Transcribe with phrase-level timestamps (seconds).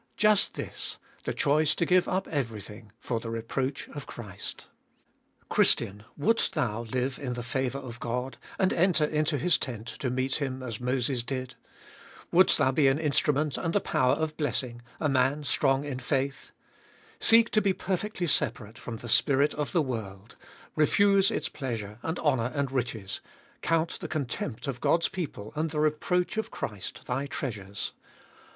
[0.17, 4.65] Just this— the choice to give up everything for the reproach of Christ.
[5.47, 10.09] Christian, wouldst thou live in the favour of God, and enter into His tent to
[10.09, 11.53] meet Him as Moses did?
[12.31, 16.49] wouldst thou be an instrument and a power of blessing, a man strong in faith?—
[17.19, 20.35] seek to be perfectly separate from the spirit of the world,
[20.75, 23.21] refuse its pleasure and honour and riches;
[23.61, 27.65] count the contempt of God's people and the reproach of Christ thy trea 460 Gbe
[27.67, 27.91] tjoltest of nil sures.